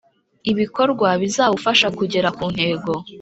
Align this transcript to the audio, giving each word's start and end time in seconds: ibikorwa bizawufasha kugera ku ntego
ibikorwa 0.51 1.09
bizawufasha 1.21 1.87
kugera 1.97 2.29
ku 2.37 2.45
ntego 2.53 2.91